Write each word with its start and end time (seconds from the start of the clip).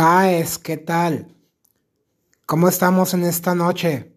Caes, 0.00 0.58
¿qué 0.58 0.76
tal? 0.76 1.34
¿Cómo 2.46 2.68
estamos 2.68 3.14
en 3.14 3.24
esta 3.24 3.56
noche? 3.56 4.14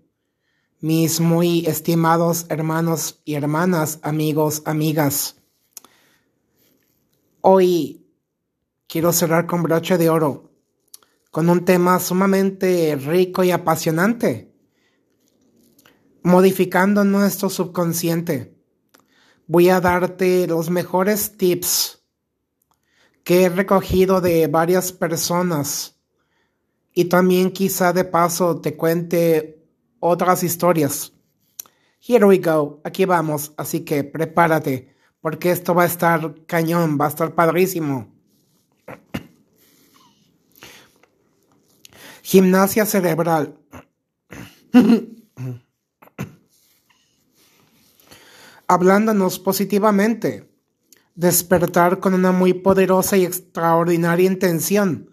Mis 0.79 1.19
muy 1.19 1.65
estimados 1.65 2.45
hermanos 2.49 3.19
y 3.25 3.33
hermanas, 3.33 3.97
amigos, 4.03 4.61
amigas. 4.65 5.37
Hoy 7.41 8.05
quiero 8.87 9.11
cerrar 9.11 9.47
con 9.47 9.63
broche 9.63 9.97
de 9.97 10.11
oro, 10.11 10.51
con 11.31 11.49
un 11.49 11.65
tema 11.65 11.99
sumamente 11.99 12.95
rico 12.95 13.43
y 13.43 13.49
apasionante, 13.49 14.53
modificando 16.21 17.03
nuestro 17.05 17.49
subconsciente. 17.49 18.55
Voy 19.47 19.69
a 19.69 19.81
darte 19.81 20.45
los 20.45 20.69
mejores 20.69 21.37
tips 21.37 22.00
que 23.31 23.43
he 23.45 23.49
recogido 23.49 24.19
de 24.19 24.47
varias 24.47 24.91
personas 24.91 25.97
y 26.93 27.05
también 27.05 27.51
quizá 27.51 27.93
de 27.93 28.03
paso 28.03 28.59
te 28.59 28.75
cuente 28.75 29.63
otras 30.01 30.43
historias. 30.43 31.13
Here 32.05 32.25
we 32.25 32.39
go, 32.39 32.81
aquí 32.83 33.05
vamos, 33.05 33.53
así 33.55 33.85
que 33.85 34.03
prepárate, 34.03 34.93
porque 35.21 35.51
esto 35.51 35.73
va 35.73 35.83
a 35.83 35.85
estar 35.85 36.43
cañón, 36.45 36.97
va 36.99 37.05
a 37.05 37.07
estar 37.07 37.33
padrísimo. 37.33 38.13
Gimnasia 42.21 42.85
cerebral. 42.85 43.57
Hablándonos 48.67 49.39
positivamente 49.39 50.50
despertar 51.15 51.99
con 51.99 52.13
una 52.13 52.31
muy 52.31 52.53
poderosa 52.53 53.17
y 53.17 53.25
extraordinaria 53.25 54.25
intención 54.25 55.09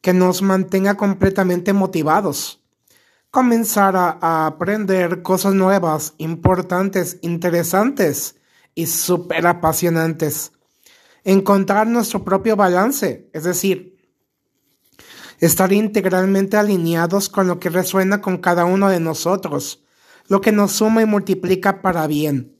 que 0.00 0.12
nos 0.12 0.42
mantenga 0.42 0.96
completamente 0.96 1.72
motivados. 1.72 2.62
Comenzar 3.30 3.96
a, 3.96 4.46
aprender 4.46 5.22
cosas 5.22 5.54
nuevas, 5.54 6.14
importantes, 6.18 7.18
interesantes 7.22 8.36
y 8.74 8.86
súper 8.86 9.46
apasionantes. 9.46 10.52
Encontrar 11.24 11.86
nuestro 11.86 12.22
propio 12.22 12.54
balance, 12.54 13.30
es 13.32 13.44
decir, 13.44 13.96
estar 15.40 15.72
integralmente 15.72 16.56
alineados 16.56 17.28
con 17.28 17.46
lo 17.48 17.58
que 17.58 17.70
resuena 17.70 18.20
con 18.20 18.38
cada 18.38 18.66
uno 18.66 18.88
de 18.88 19.00
nosotros, 19.00 19.84
lo 20.28 20.40
que 20.40 20.52
nos 20.52 20.72
suma 20.72 21.02
y 21.02 21.06
multiplica 21.06 21.80
para 21.80 22.06
bien 22.06 22.53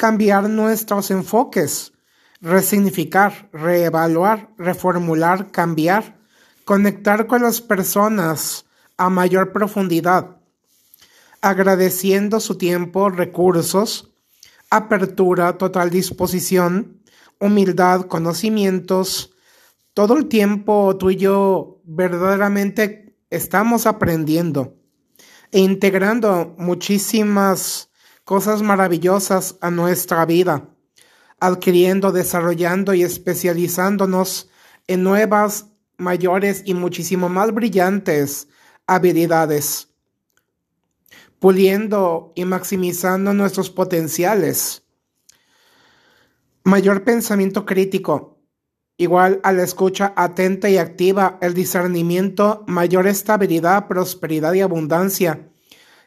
cambiar 0.00 0.48
nuestros 0.48 1.10
enfoques, 1.10 1.92
resignificar, 2.40 3.50
reevaluar, 3.52 4.48
reformular, 4.56 5.50
cambiar, 5.50 6.18
conectar 6.64 7.26
con 7.26 7.42
las 7.42 7.60
personas 7.60 8.64
a 8.96 9.10
mayor 9.10 9.52
profundidad, 9.52 10.38
agradeciendo 11.42 12.40
su 12.40 12.56
tiempo, 12.56 13.10
recursos, 13.10 14.10
apertura, 14.70 15.58
total 15.58 15.90
disposición, 15.90 17.02
humildad, 17.38 18.06
conocimientos. 18.06 19.34
Todo 19.92 20.16
el 20.16 20.28
tiempo 20.28 20.96
tú 20.96 21.10
y 21.10 21.16
yo 21.16 21.82
verdaderamente 21.84 23.18
estamos 23.28 23.86
aprendiendo 23.86 24.76
e 25.52 25.60
integrando 25.60 26.54
muchísimas 26.56 27.89
cosas 28.30 28.62
maravillosas 28.62 29.56
a 29.60 29.72
nuestra 29.72 30.24
vida, 30.24 30.68
adquiriendo, 31.40 32.12
desarrollando 32.12 32.94
y 32.94 33.02
especializándonos 33.02 34.48
en 34.86 35.02
nuevas, 35.02 35.66
mayores 35.98 36.62
y 36.64 36.74
muchísimo 36.74 37.28
más 37.28 37.52
brillantes 37.52 38.46
habilidades, 38.86 39.88
puliendo 41.40 42.32
y 42.36 42.44
maximizando 42.44 43.34
nuestros 43.34 43.68
potenciales. 43.68 44.84
Mayor 46.62 47.02
pensamiento 47.02 47.66
crítico, 47.66 48.38
igual 48.96 49.40
a 49.42 49.50
la 49.50 49.64
escucha 49.64 50.12
atenta 50.14 50.70
y 50.70 50.78
activa, 50.78 51.36
el 51.42 51.52
discernimiento, 51.52 52.62
mayor 52.68 53.08
estabilidad, 53.08 53.88
prosperidad 53.88 54.52
y 54.52 54.60
abundancia 54.60 55.49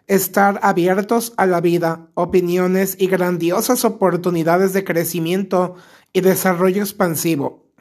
estar 0.07 0.59
abiertos 0.63 1.33
a 1.37 1.45
la 1.45 1.61
vida, 1.61 2.09
opiniones 2.13 2.95
y 2.99 3.07
grandiosas 3.07 3.85
oportunidades 3.85 4.73
de 4.73 4.83
crecimiento 4.83 5.75
y 6.11 6.21
desarrollo 6.21 6.81
expansivo. 6.81 7.71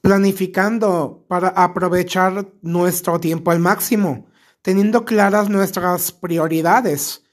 Planificando 0.00 1.24
para 1.28 1.48
aprovechar 1.48 2.52
nuestro 2.62 3.20
tiempo 3.20 3.50
al 3.50 3.60
máximo, 3.60 4.26
teniendo 4.62 5.04
claras 5.04 5.48
nuestras 5.48 6.10
prioridades. 6.10 7.24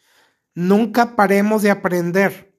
Nunca 0.54 1.16
paremos 1.16 1.62
de 1.62 1.72
aprender. 1.72 2.54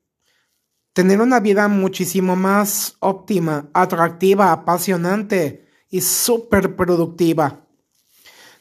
Tener 0.95 1.21
una 1.21 1.41
vida 1.41 1.69
muchísimo 1.69 2.37
más 2.37 2.97
óptima, 3.01 3.69
atractiva, 3.75 4.51
apasionante 4.51 5.67
y 5.91 6.01
súper 6.01 6.75
productiva 6.75 7.68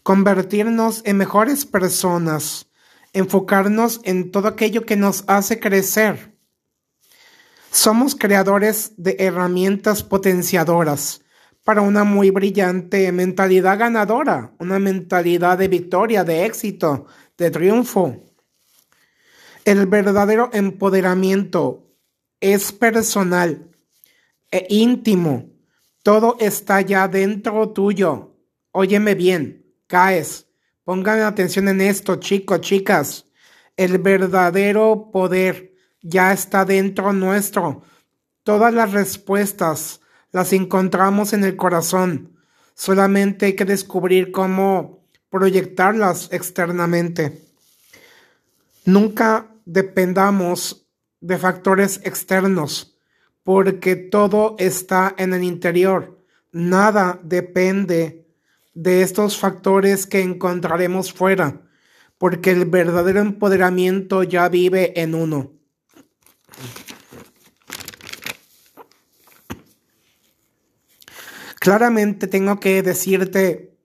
convertirnos 0.08 1.02
en 1.04 1.18
mejores 1.18 1.66
personas, 1.66 2.70
enfocarnos 3.12 4.00
en 4.06 4.32
todo 4.32 4.48
aquello 4.48 4.86
que 4.86 4.96
nos 4.96 5.26
hace 5.28 5.60
crecer. 5.60 6.34
Somos 7.72 8.16
creadores 8.16 8.94
de 8.96 9.18
herramientas 9.20 10.04
potenciadoras 10.04 11.26
para 11.66 11.82
una 11.82 12.06
muy 12.06 12.30
brillante 12.30 13.12
mentalidad 13.12 13.78
ganadora, 13.78 14.54
una 14.60 14.80
mentalidad 14.80 15.58
de 15.58 15.68
victoria, 15.68 16.24
de 16.24 16.46
éxito, 16.46 17.08
de 17.38 17.52
triunfo. 17.52 18.24
El 19.66 19.88
verdadero 19.88 20.50
empoderamiento 20.54 21.92
es 22.40 22.72
personal 22.72 23.72
e 24.52 24.68
íntimo. 24.70 25.50
Todo 26.02 26.38
está 26.40 26.80
ya 26.80 27.10
dentro 27.10 27.72
tuyo. 27.72 28.38
Óyeme 28.72 29.14
bien 29.14 29.67
caes. 29.88 30.48
Pongan 30.84 31.22
atención 31.22 31.68
en 31.68 31.82
esto, 31.82 32.18
chicos, 32.18 32.62
chicas. 32.62 33.26
El 33.76 33.98
verdadero 33.98 35.10
poder 35.12 35.74
ya 36.02 36.32
está 36.32 36.66
dentro 36.66 37.12
nuestro. 37.14 37.84
Todas 38.44 38.74
las 38.74 38.92
respuestas 38.92 40.02
las 40.32 40.54
encontramos 40.54 41.34
en 41.34 41.44
el 41.44 41.56
corazón. 41.56 42.38
Solamente 42.74 43.48
hay 43.48 43.56
que 43.56 43.66
descubrir 43.66 44.32
cómo 44.32 45.04
proyectarlas 45.30 46.30
externamente. 46.32 47.42
Nunca 48.86 49.52
dependamos 49.66 50.88
de 51.20 51.38
factores 51.38 52.00
externos, 52.04 52.98
porque 53.44 53.96
todo 53.96 54.56
está 54.60 55.14
en 55.18 55.34
el 55.34 55.44
interior. 55.44 56.24
Nada 56.52 57.20
depende 57.24 58.27
de 58.78 59.02
estos 59.02 59.40
factores 59.40 60.06
que 60.06 60.22
encontraremos 60.22 61.12
fuera, 61.12 61.64
porque 62.20 62.52
el 62.52 62.66
verdadero 62.66 63.22
empoderamiento 63.22 64.22
ya 64.22 64.48
vive 64.50 65.02
en 65.02 65.16
uno. 65.16 65.52
Claramente 71.60 72.28
tengo 72.28 72.60
que 72.60 72.84
decirte 72.84 73.76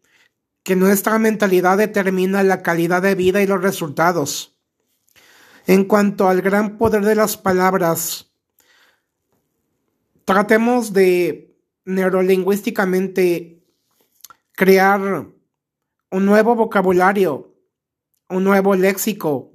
que 0.62 0.76
nuestra 0.76 1.18
mentalidad 1.18 1.78
determina 1.78 2.42
la 2.42 2.62
calidad 2.62 3.00
de 3.00 3.14
vida 3.14 3.40
y 3.42 3.46
los 3.46 3.62
resultados. 3.62 4.58
En 5.66 5.84
cuanto 5.84 6.28
al 6.28 6.42
gran 6.42 6.76
poder 6.76 7.02
de 7.02 7.14
las 7.14 7.38
palabras, 7.38 8.30
tratemos 10.26 10.92
de 10.92 11.56
neurolingüísticamente 11.86 13.61
crear 14.54 15.26
un 16.10 16.26
nuevo 16.26 16.54
vocabulario, 16.54 17.54
un 18.28 18.44
nuevo 18.44 18.74
léxico, 18.74 19.52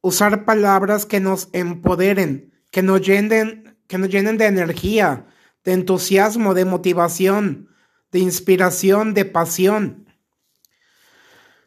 usar 0.00 0.44
palabras 0.44 1.06
que 1.06 1.20
nos 1.20 1.48
empoderen, 1.52 2.52
que 2.70 2.82
nos 2.82 3.00
llenen, 3.00 3.78
que 3.86 3.98
nos 3.98 4.08
llenen 4.08 4.38
de 4.38 4.46
energía, 4.46 5.26
de 5.64 5.72
entusiasmo, 5.72 6.54
de 6.54 6.64
motivación, 6.64 7.68
de 8.12 8.20
inspiración, 8.20 9.14
de 9.14 9.24
pasión, 9.24 10.06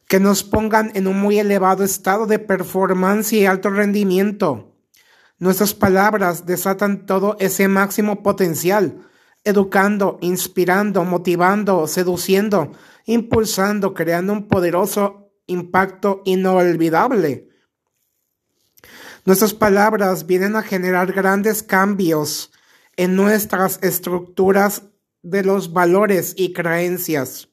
que 0.07 0.19
nos 0.19 0.43
pongan 0.43 0.91
en 0.95 1.07
un 1.07 1.19
muy 1.19 1.39
elevado 1.39 1.83
estado 1.83 2.25
de 2.25 2.39
performance 2.39 3.33
y 3.33 3.45
alto 3.45 3.69
rendimiento. 3.69 4.75
Nuestras 5.39 5.73
palabras 5.73 6.45
desatan 6.45 7.05
todo 7.05 7.35
ese 7.39 7.67
máximo 7.67 8.23
potencial 8.23 9.07
educando, 9.43 10.17
inspirando, 10.21 11.03
motivando, 11.03 11.87
seduciendo, 11.87 12.71
impulsando, 13.05 13.93
creando 13.93 14.33
un 14.33 14.47
poderoso 14.47 15.31
impacto 15.47 16.21
inolvidable. 16.25 17.49
Nuestras 19.25 19.53
palabras 19.53 20.25
vienen 20.25 20.55
a 20.55 20.63
generar 20.63 21.11
grandes 21.13 21.63
cambios 21.63 22.51
en 22.95 23.15
nuestras 23.15 23.79
estructuras 23.81 24.83
de 25.21 25.43
los 25.43 25.71
valores 25.71 26.33
y 26.37 26.53
creencias. 26.53 27.49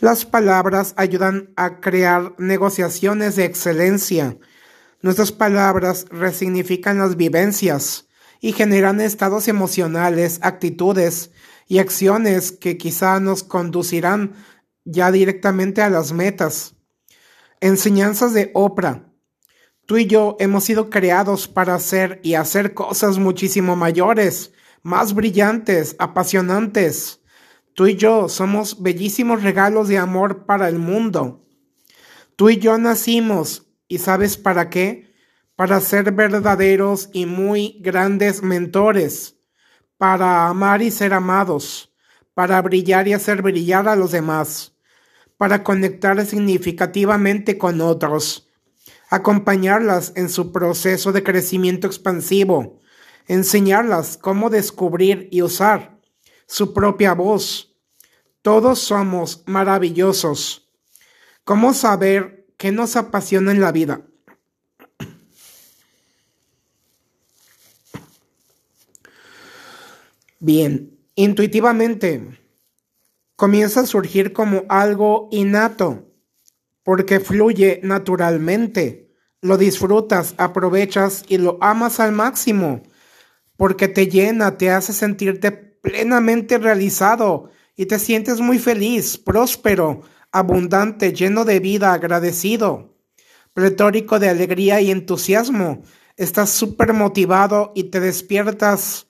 Las 0.00 0.24
palabras 0.24 0.94
ayudan 0.96 1.52
a 1.56 1.80
crear 1.80 2.34
negociaciones 2.38 3.34
de 3.34 3.44
excelencia. 3.44 4.38
Nuestras 5.02 5.32
palabras 5.32 6.06
resignifican 6.10 6.98
las 6.98 7.16
vivencias 7.16 8.07
y 8.40 8.52
generan 8.52 9.00
estados 9.00 9.48
emocionales, 9.48 10.38
actitudes 10.42 11.30
y 11.66 11.78
acciones 11.78 12.52
que 12.52 12.78
quizá 12.78 13.20
nos 13.20 13.42
conducirán 13.42 14.34
ya 14.84 15.12
directamente 15.12 15.82
a 15.82 15.90
las 15.90 16.12
metas. 16.12 16.74
Enseñanzas 17.60 18.32
de 18.32 18.50
Oprah. 18.54 19.04
Tú 19.86 19.96
y 19.96 20.06
yo 20.06 20.36
hemos 20.38 20.64
sido 20.64 20.90
creados 20.90 21.48
para 21.48 21.74
hacer 21.74 22.20
y 22.22 22.34
hacer 22.34 22.74
cosas 22.74 23.18
muchísimo 23.18 23.74
mayores, 23.74 24.52
más 24.82 25.14
brillantes, 25.14 25.96
apasionantes. 25.98 27.20
Tú 27.74 27.86
y 27.86 27.96
yo 27.96 28.28
somos 28.28 28.82
bellísimos 28.82 29.42
regalos 29.42 29.88
de 29.88 29.98
amor 29.98 30.44
para 30.46 30.68
el 30.68 30.78
mundo. 30.78 31.46
Tú 32.36 32.50
y 32.50 32.58
yo 32.58 32.76
nacimos, 32.78 33.66
¿y 33.88 33.98
sabes 33.98 34.36
para 34.36 34.70
qué? 34.70 35.07
Para 35.58 35.80
ser 35.80 36.12
verdaderos 36.12 37.10
y 37.12 37.26
muy 37.26 37.80
grandes 37.80 38.42
mentores, 38.44 39.36
para 39.96 40.46
amar 40.46 40.82
y 40.82 40.92
ser 40.92 41.12
amados, 41.12 41.92
para 42.32 42.62
brillar 42.62 43.08
y 43.08 43.12
hacer 43.12 43.42
brillar 43.42 43.88
a 43.88 43.96
los 43.96 44.12
demás 44.12 44.78
para 45.38 45.62
conectar 45.62 46.26
significativamente 46.26 47.56
con 47.56 47.80
otros, 47.80 48.48
acompañarlas 49.08 50.12
en 50.16 50.28
su 50.28 50.52
proceso 50.52 51.12
de 51.12 51.22
crecimiento 51.22 51.86
expansivo, 51.86 52.80
enseñarlas 53.28 54.18
cómo 54.18 54.50
descubrir 54.50 55.28
y 55.30 55.42
usar 55.42 55.98
su 56.46 56.74
propia 56.74 57.14
voz. 57.14 57.76
Todos 58.42 58.80
somos 58.80 59.44
maravillosos. 59.46 60.68
¿Cómo 61.44 61.72
saber 61.72 62.46
qué 62.56 62.72
nos 62.72 62.96
apasiona 62.96 63.52
en 63.52 63.60
la 63.60 63.72
vida? 63.72 64.07
Bien, 70.40 70.96
intuitivamente 71.16 72.38
comienza 73.34 73.80
a 73.80 73.86
surgir 73.86 74.32
como 74.32 74.62
algo 74.68 75.28
innato, 75.32 76.12
porque 76.84 77.18
fluye 77.18 77.80
naturalmente. 77.82 79.12
Lo 79.40 79.56
disfrutas, 79.56 80.34
aprovechas 80.38 81.24
y 81.28 81.38
lo 81.38 81.58
amas 81.60 81.98
al 81.98 82.12
máximo, 82.12 82.82
porque 83.56 83.88
te 83.88 84.06
llena, 84.06 84.58
te 84.58 84.70
hace 84.70 84.92
sentirte 84.92 85.50
plenamente 85.50 86.58
realizado 86.58 87.50
y 87.74 87.86
te 87.86 87.98
sientes 87.98 88.40
muy 88.40 88.60
feliz, 88.60 89.18
próspero, 89.18 90.02
abundante, 90.30 91.12
lleno 91.12 91.44
de 91.44 91.58
vida, 91.58 91.92
agradecido, 91.92 92.96
pletórico 93.54 94.20
de 94.20 94.28
alegría 94.28 94.80
y 94.80 94.92
entusiasmo. 94.92 95.82
Estás 96.16 96.50
súper 96.50 96.92
motivado 96.92 97.72
y 97.74 97.84
te 97.84 97.98
despiertas 97.98 99.07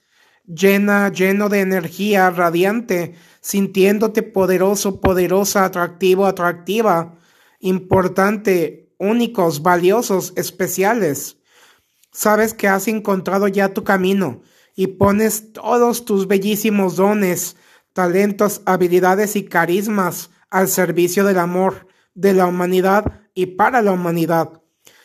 llena, 0.49 1.13
lleno 1.13 1.49
de 1.49 1.61
energía, 1.61 2.31
radiante, 2.31 3.15
sintiéndote 3.41 4.23
poderoso, 4.23 5.01
poderosa, 5.01 5.65
atractivo, 5.65 6.27
atractiva, 6.27 7.17
importante, 7.61 8.93
únicos, 8.99 9.63
valiosos, 9.63 10.33
especiales. 10.37 11.37
Sabes 12.11 12.55
que 12.55 12.69
has 12.69 12.89
encontrado 12.89 13.47
ya 13.49 13.75
tu 13.75 13.85
camino 13.85 14.43
y 14.75 14.89
pones 14.89 15.53
todos 15.53 16.05
tus 16.05 16.27
bellísimos 16.27 16.97
dones, 16.97 17.57
talentos, 17.93 18.63
habilidades 18.65 19.37
y 19.37 19.45
carismas 19.45 20.31
al 20.51 20.69
servicio 20.69 21.25
del 21.25 21.39
amor, 21.39 21.87
de 22.15 22.33
la 22.33 22.47
humanidad 22.47 23.23
y 23.35 23.47
para 23.47 23.83
la 23.83 23.93
humanidad. 23.93 24.63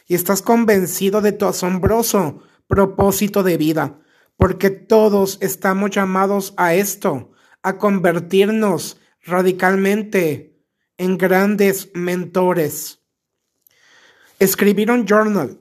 Y 0.08 0.16
estás 0.16 0.42
convencido 0.42 1.22
de 1.22 1.32
tu 1.32 1.46
asombroso 1.46 2.42
propósito 2.68 3.44
de 3.44 3.58
vida, 3.58 4.00
porque 4.38 4.70
todos 4.70 5.38
estamos 5.42 5.92
llamados 5.92 6.54
a 6.58 6.74
esto, 6.74 7.32
a 7.62 7.78
convertirnos 7.78 9.00
radicalmente 9.24 10.60
en 10.98 11.18
grandes 11.18 11.92
mentores. 11.94 13.00
Escribir 14.40 14.92
un 14.92 15.06
journal 15.06 15.60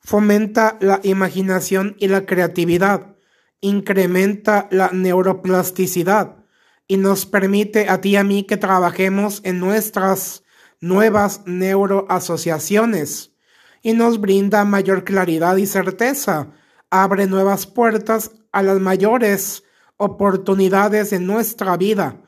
fomenta 0.00 0.76
la 0.80 1.00
imaginación 1.02 1.96
y 1.98 2.08
la 2.08 2.26
creatividad, 2.26 3.16
incrementa 3.60 4.68
la 4.70 4.90
neuroplasticidad 4.92 6.44
y 6.88 6.96
nos 6.96 7.26
permite 7.26 7.88
a 7.88 8.00
ti 8.00 8.10
y 8.10 8.16
a 8.16 8.24
mí 8.24 8.44
que 8.44 8.56
trabajemos 8.56 9.40
en 9.44 9.60
nuestras 9.60 10.42
nuevas 10.80 11.42
neuroasociaciones 11.46 13.36
y 13.82 13.92
nos 13.92 14.20
brinda 14.20 14.64
mayor 14.64 15.04
claridad 15.04 15.56
y 15.56 15.66
certeza, 15.66 16.52
abre 16.90 17.26
nuevas 17.26 17.66
puertas 17.66 18.32
a 18.52 18.62
las 18.62 18.80
mayores 18.80 19.64
oportunidades 19.96 21.12
en 21.12 21.26
nuestra 21.26 21.76
vida 21.76 22.20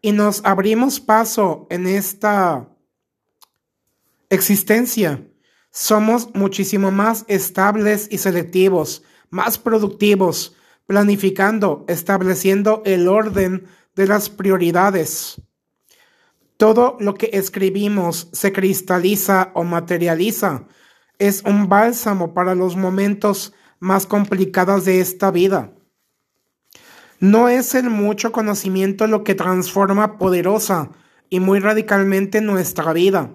y 0.00 0.12
nos 0.12 0.44
abrimos 0.44 1.00
paso 1.00 1.66
en 1.70 1.86
esta 1.86 2.68
existencia. 4.28 5.26
Somos 5.70 6.28
muchísimo 6.34 6.90
más 6.90 7.24
estables 7.26 8.08
y 8.10 8.18
selectivos, 8.18 9.02
más 9.30 9.58
productivos, 9.58 10.54
planificando, 10.86 11.84
estableciendo 11.88 12.82
el 12.84 13.08
orden 13.08 13.66
de 13.96 14.06
las 14.06 14.28
prioridades. 14.28 15.40
Todo 16.56 16.96
lo 17.00 17.14
que 17.14 17.30
escribimos 17.32 18.28
se 18.32 18.52
cristaliza 18.52 19.50
o 19.54 19.64
materializa. 19.64 20.66
Es 21.18 21.42
un 21.44 21.68
bálsamo 21.68 22.34
para 22.34 22.54
los 22.54 22.76
momentos 22.76 23.52
más 23.84 24.06
complicados 24.06 24.86
de 24.86 25.00
esta 25.00 25.30
vida. 25.30 25.70
No 27.20 27.50
es 27.50 27.74
el 27.74 27.90
mucho 27.90 28.32
conocimiento 28.32 29.06
lo 29.06 29.24
que 29.24 29.34
transforma 29.34 30.16
poderosa 30.16 30.90
y 31.28 31.38
muy 31.38 31.58
radicalmente 31.58 32.40
nuestra 32.40 32.94
vida, 32.94 33.34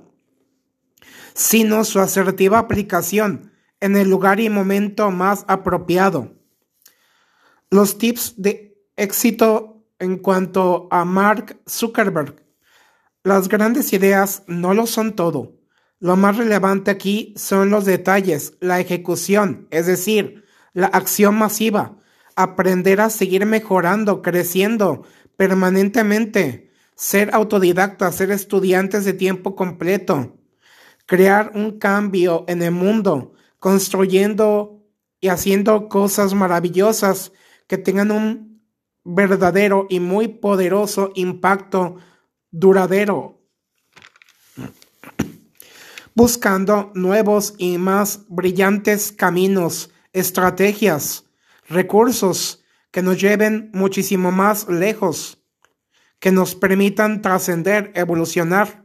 sino 1.36 1.84
su 1.84 2.00
asertiva 2.00 2.58
aplicación 2.58 3.52
en 3.80 3.96
el 3.96 4.10
lugar 4.10 4.40
y 4.40 4.50
momento 4.50 5.12
más 5.12 5.46
apropiado. 5.48 6.34
Los 7.70 8.00
tips 8.00 8.34
de 8.38 8.76
éxito 8.96 9.86
en 10.00 10.18
cuanto 10.18 10.88
a 10.90 11.06
Mark 11.06 11.62
Zuckerberg. 11.70 12.44
Las 13.24 13.50
grandes 13.50 13.94
ideas 13.94 14.42
no 14.48 14.74
lo 14.74 14.88
son 14.88 15.16
todo. 15.16 15.59
Lo 16.00 16.16
más 16.16 16.38
relevante 16.38 16.92
aquí 16.92 17.34
son 17.36 17.70
los 17.70 17.84
detalles, 17.84 18.54
la 18.62 18.80
ejecución, 18.80 19.68
es 19.70 19.86
decir, 19.86 20.46
la 20.74 20.88
acción 20.88 21.36
masiva, 21.36 21.98
aprender 22.36 23.02
a 23.02 23.10
seguir 23.10 23.46
mejorando, 23.46 24.22
creciendo 24.22 25.04
permanentemente, 25.36 26.72
ser 26.96 27.34
autodidacta, 27.34 28.12
ser 28.14 28.32
estudiantes 28.32 29.04
de 29.04 29.12
tiempo 29.14 29.56
completo, 29.58 30.38
crear 31.06 31.52
un 31.54 31.80
cambio 31.80 32.46
en 32.48 32.62
el 32.62 32.72
mundo, 32.72 33.34
construyendo 33.60 34.86
y 35.20 35.28
haciendo 35.28 35.90
cosas 35.90 36.34
maravillosas 36.34 37.34
que 37.68 37.78
tengan 37.78 38.12
un 38.12 38.62
verdadero 39.04 39.86
y 39.90 40.00
muy 40.00 40.30
poderoso 40.30 41.12
impacto 41.16 41.98
duradero, 42.52 43.39
buscando 46.20 46.92
nuevos 46.96 47.56
y 47.58 47.78
más 47.78 48.26
brillantes 48.28 49.14
caminos, 49.14 49.90
estrategias, 50.12 51.30
recursos 51.70 52.62
que 52.92 53.02
nos 53.02 53.22
lleven 53.22 53.72
muchísimo 53.74 54.30
más 54.30 54.68
lejos, 54.68 55.42
que 56.20 56.34
nos 56.34 56.56
permitan 56.56 57.22
trascender, 57.22 57.94
evolucionar, 57.96 58.84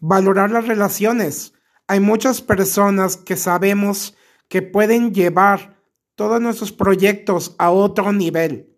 valorar 0.00 0.50
las 0.50 0.66
relaciones. 0.66 1.52
Hay 1.86 2.00
muchas 2.00 2.40
personas 2.40 3.18
que 3.18 3.36
sabemos 3.36 4.16
que 4.48 4.62
pueden 4.62 5.12
llevar 5.12 5.82
todos 6.14 6.40
nuestros 6.40 6.72
proyectos 6.72 7.54
a 7.58 7.70
otro 7.70 8.14
nivel. 8.14 8.74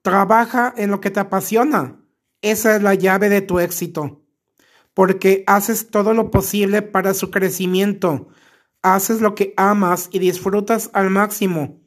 Trabaja 0.00 0.72
en 0.78 0.90
lo 0.90 1.02
que 1.02 1.10
te 1.10 1.20
apasiona. 1.20 2.00
Esa 2.40 2.74
es 2.74 2.82
la 2.82 2.94
llave 2.94 3.28
de 3.28 3.42
tu 3.42 3.58
éxito, 3.58 4.23
porque 4.94 5.44
haces 5.46 5.90
todo 5.90 6.14
lo 6.14 6.30
posible 6.30 6.82
para 6.82 7.14
su 7.14 7.30
crecimiento. 7.30 8.28
Haces 8.82 9.20
lo 9.20 9.34
que 9.34 9.52
amas 9.56 10.08
y 10.12 10.20
disfrutas 10.20 10.90
al 10.92 11.10
máximo. 11.10 11.80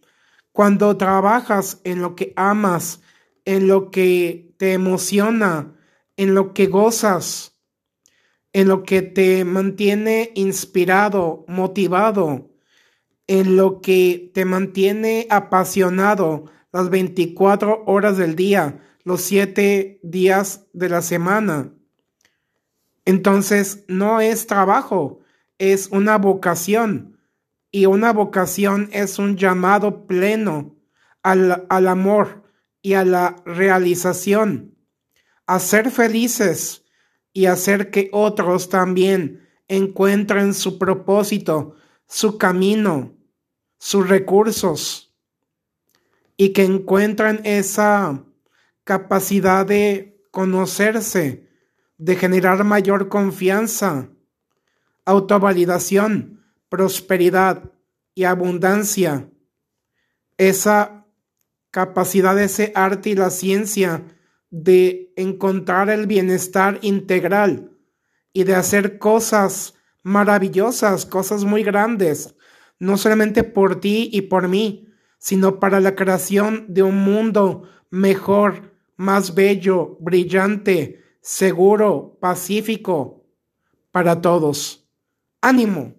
Cuando 0.51 0.97
trabajas 0.97 1.79
en 1.83 2.01
lo 2.01 2.15
que 2.15 2.33
amas, 2.35 3.01
en 3.45 3.67
lo 3.67 3.91
que 3.91 4.53
te 4.57 4.73
emociona, 4.73 5.75
en 6.17 6.35
lo 6.35 6.53
que 6.53 6.67
gozas, 6.67 7.57
en 8.51 8.67
lo 8.67 8.83
que 8.83 9.01
te 9.01 9.45
mantiene 9.45 10.31
inspirado, 10.35 11.45
motivado, 11.47 12.51
en 13.27 13.55
lo 13.55 13.81
que 13.81 14.31
te 14.33 14.45
mantiene 14.45 15.27
apasionado, 15.29 16.45
las 16.71 16.89
24 16.89 17.83
horas 17.85 18.17
del 18.17 18.35
día, 18.35 18.79
los 19.03 19.21
7 19.21 19.99
días 20.03 20.65
de 20.73 20.89
la 20.89 21.01
semana. 21.01 21.76
Entonces, 23.07 23.85
no 23.87 24.19
es 24.19 24.47
trabajo, 24.47 25.21
es 25.59 25.87
una 25.91 26.17
vocación. 26.17 27.17
Y 27.71 27.85
una 27.85 28.11
vocación 28.11 28.89
es 28.91 29.17
un 29.17 29.37
llamado 29.37 30.07
pleno 30.07 30.75
al, 31.23 31.65
al 31.69 31.87
amor 31.87 32.43
y 32.81 32.95
a 32.95 33.05
la 33.05 33.37
realización, 33.45 34.75
a 35.45 35.59
ser 35.59 35.89
felices 35.89 36.83
y 37.31 37.45
hacer 37.45 37.91
que 37.91 38.09
otros 38.11 38.67
también 38.67 39.47
encuentren 39.69 40.53
su 40.53 40.77
propósito, 40.77 41.75
su 42.07 42.37
camino, 42.37 43.15
sus 43.77 44.09
recursos 44.09 45.15
y 46.35 46.49
que 46.49 46.65
encuentren 46.65 47.39
esa 47.45 48.25
capacidad 48.83 49.65
de 49.65 50.21
conocerse, 50.31 51.46
de 51.97 52.15
generar 52.15 52.63
mayor 52.63 53.09
confianza, 53.09 54.09
autovalidación, 55.05 56.43
prosperidad 56.69 57.71
y 58.13 58.25
abundancia. 58.25 59.29
Esa 60.37 61.05
capacidad, 61.71 62.39
ese 62.39 62.71
arte 62.75 63.11
y 63.11 63.15
la 63.15 63.29
ciencia 63.29 64.03
de 64.49 65.13
encontrar 65.15 65.89
el 65.89 66.07
bienestar 66.07 66.79
integral 66.81 67.71
y 68.33 68.43
de 68.43 68.55
hacer 68.55 68.99
cosas 68.99 69.73
maravillosas, 70.03 71.05
cosas 71.05 71.43
muy 71.43 71.63
grandes, 71.63 72.35
no 72.79 72.97
solamente 72.97 73.43
por 73.43 73.79
ti 73.79 74.09
y 74.11 74.23
por 74.23 74.47
mí, 74.47 74.87
sino 75.17 75.59
para 75.59 75.79
la 75.79 75.95
creación 75.95 76.65
de 76.69 76.83
un 76.83 76.97
mundo 76.97 77.63
mejor, 77.89 78.75
más 78.95 79.35
bello, 79.35 79.97
brillante, 79.99 81.03
seguro, 81.27 82.17
pacífico, 82.21 83.25
para 83.91 84.21
todos. 84.21 84.87
Ánimo. 85.41 85.96